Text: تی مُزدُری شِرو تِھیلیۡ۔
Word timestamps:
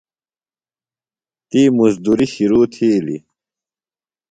تی 1.49 1.61
مُزدُری 1.77 2.27
شِرو 2.33 2.61
تِھیلیۡ۔ 2.73 3.23